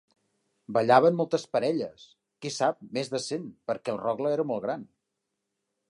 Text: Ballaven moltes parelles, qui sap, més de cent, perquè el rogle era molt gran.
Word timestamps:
Ballaven 0.77 1.19
moltes 1.19 1.45
parelles, 1.57 2.07
qui 2.45 2.53
sap, 2.57 2.81
més 2.99 3.13
de 3.17 3.23
cent, 3.27 3.47
perquè 3.73 3.97
el 3.97 4.01
rogle 4.09 4.37
era 4.39 4.49
molt 4.55 4.67
gran. 4.69 4.93